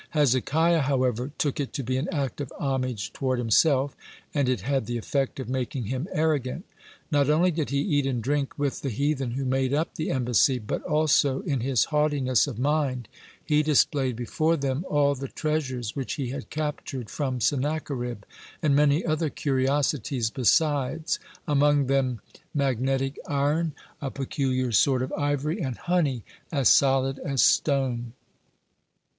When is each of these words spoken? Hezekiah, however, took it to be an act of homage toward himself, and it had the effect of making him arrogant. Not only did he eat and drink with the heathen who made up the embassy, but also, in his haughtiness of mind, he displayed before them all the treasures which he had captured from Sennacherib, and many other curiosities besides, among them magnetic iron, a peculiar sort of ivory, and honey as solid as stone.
Hezekiah, 0.17 0.79
however, 0.81 1.31
took 1.37 1.59
it 1.59 1.73
to 1.73 1.83
be 1.83 1.95
an 1.95 2.07
act 2.11 2.41
of 2.41 2.51
homage 2.57 3.13
toward 3.13 3.37
himself, 3.37 3.95
and 4.33 4.49
it 4.49 4.61
had 4.61 4.87
the 4.87 4.97
effect 4.97 5.39
of 5.39 5.47
making 5.47 5.85
him 5.93 6.07
arrogant. 6.11 6.65
Not 7.11 7.29
only 7.29 7.51
did 7.51 7.69
he 7.69 7.81
eat 7.81 8.07
and 8.07 8.19
drink 8.19 8.57
with 8.57 8.81
the 8.81 8.89
heathen 8.89 9.33
who 9.33 9.45
made 9.45 9.75
up 9.75 9.93
the 9.93 10.09
embassy, 10.09 10.57
but 10.57 10.81
also, 10.81 11.41
in 11.41 11.59
his 11.59 11.85
haughtiness 11.93 12.47
of 12.47 12.57
mind, 12.57 13.09
he 13.45 13.61
displayed 13.61 14.15
before 14.15 14.57
them 14.57 14.83
all 14.89 15.13
the 15.13 15.27
treasures 15.27 15.95
which 15.95 16.13
he 16.15 16.29
had 16.29 16.49
captured 16.49 17.07
from 17.07 17.39
Sennacherib, 17.39 18.23
and 18.63 18.75
many 18.75 19.05
other 19.05 19.29
curiosities 19.29 20.31
besides, 20.31 21.19
among 21.47 21.85
them 21.85 22.21
magnetic 22.55 23.19
iron, 23.27 23.73
a 24.01 24.09
peculiar 24.09 24.71
sort 24.71 25.03
of 25.03 25.13
ivory, 25.13 25.61
and 25.61 25.77
honey 25.77 26.23
as 26.51 26.69
solid 26.69 27.19
as 27.19 27.43
stone. 27.43 28.13